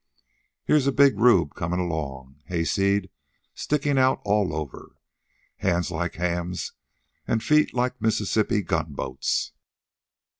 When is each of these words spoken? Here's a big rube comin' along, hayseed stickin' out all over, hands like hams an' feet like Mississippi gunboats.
Here's 0.63 0.87
a 0.87 0.91
big 0.91 1.19
rube 1.19 1.53
comin' 1.53 1.79
along, 1.79 2.41
hayseed 2.47 3.11
stickin' 3.53 3.99
out 3.99 4.19
all 4.25 4.51
over, 4.51 4.95
hands 5.57 5.91
like 5.91 6.15
hams 6.15 6.73
an' 7.27 7.41
feet 7.41 7.75
like 7.75 8.01
Mississippi 8.01 8.63
gunboats. 8.63 9.51